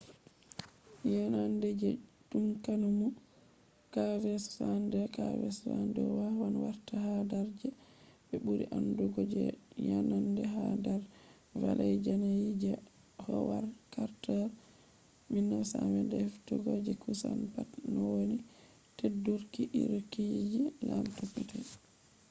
yenande 1.11 1.67
je 1.81 1.89
tutankhanmu 2.29 3.07
kv62. 3.93 4.93
kv62 5.15 5.95
wawan 6.17 6.53
warta 6.65 6.95
ha 7.05 7.15
dar 7.31 7.47
je 7.59 7.69
be 8.27 8.35
buri 8.45 8.63
andugo 8.77 9.21
je 9.33 9.43
yanande 9.89 10.43
ha 10.53 10.65
dar 10.85 11.01
valley 11.61 11.93
yanayi 12.05 12.47
je 12.61 12.71
howard 13.25 13.71
carter’s 13.93 14.51
1922 15.39 16.25
heftugo 16.25 16.71
je 16.85 16.93
kusan 17.03 17.39
pat 17.53 17.69
nowoni 17.93 18.37
teddurki 18.97 19.63
irruki 19.81 20.25
je 20.53 20.63
lamdo 20.87 21.23
petel 21.33 21.65